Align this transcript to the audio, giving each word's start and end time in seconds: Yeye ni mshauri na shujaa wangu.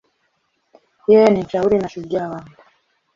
Yeye 1.11 1.27
ni 1.29 1.43
mshauri 1.43 1.77
na 1.77 1.87
shujaa 1.89 2.29
wangu. 2.29 2.51